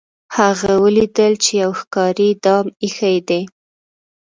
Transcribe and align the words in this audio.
هغه 0.37 0.71
ولیدل 0.83 1.33
چې 1.43 1.51
یو 1.63 1.71
ښکاري 1.79 2.29
دام 2.43 2.65
ایښی 2.83 3.17
دی. 3.27 3.41